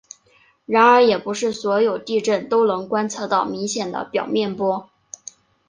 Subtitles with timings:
[0.65, 4.89] 然而也不是所有地震都能观测到明显的表面波。